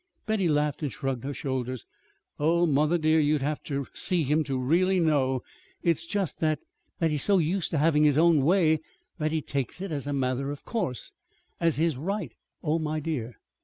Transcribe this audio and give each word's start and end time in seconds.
Betty 0.25 0.47
laughed 0.47 0.81
and 0.81 0.91
shrugged 0.91 1.23
her 1.25 1.33
shoulders. 1.35 1.85
"Oh, 2.39 2.65
mother, 2.65 2.97
dear, 2.97 3.19
you'd 3.19 3.43
have 3.43 3.61
to 3.65 3.85
see 3.93 4.23
him 4.23 4.41
really 4.49 4.97
to 4.97 5.05
know. 5.05 5.41
It's 5.83 6.07
just 6.07 6.39
that 6.39 6.57
that 6.97 7.11
he's 7.11 7.21
so 7.21 7.37
used 7.37 7.69
to 7.69 7.77
having 7.77 8.03
his 8.05 8.17
own 8.17 8.41
way 8.43 8.79
that 9.19 9.31
he 9.31 9.43
takes 9.43 9.79
it 9.79 9.91
as 9.91 10.07
a 10.07 10.11
matter 10.13 10.49
of 10.49 10.65
course, 10.65 11.13
as 11.59 11.75
his 11.75 11.97
right." 11.97 12.33
"Oh, 12.63 12.79
my 12.79 12.99
dear!" 12.99 13.35